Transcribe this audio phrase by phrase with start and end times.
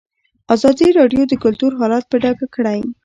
[0.55, 2.79] ازادي راډیو د کلتور حالت په ډاګه کړی.